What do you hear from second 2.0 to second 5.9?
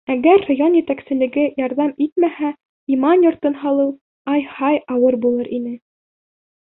итмәһә, иман йортон һалыуы, ай-һай, ауыр булыр ине.